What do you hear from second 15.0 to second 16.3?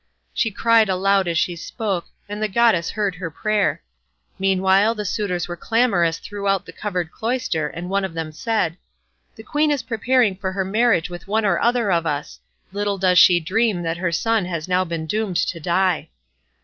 doomed to die."